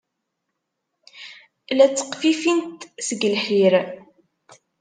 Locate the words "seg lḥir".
3.07-3.73